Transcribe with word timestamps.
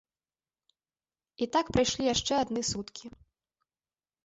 І 1.43 1.49
так 1.57 1.65
прайшлі 1.77 2.03
яшчэ 2.13 2.33
адны 2.47 2.61
суткі. 2.73 3.05